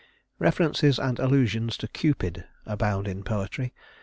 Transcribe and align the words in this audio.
XXI 0.03 0.07
References 0.39 0.97
and 0.97 1.19
allusions 1.19 1.77
to 1.77 1.87
Cupid 1.87 2.45
abound 2.65 3.07
in 3.07 3.23
poetry. 3.23 3.71